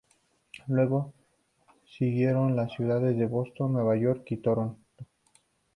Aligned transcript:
Luego, 0.65 1.13
siguieron 1.85 2.55
las 2.55 2.73
ciudades 2.73 3.15
de 3.19 3.27
Boston, 3.27 3.73
Nueva 3.73 3.95
York 3.95 4.23
y 4.31 4.37
Toronto. 4.37 4.81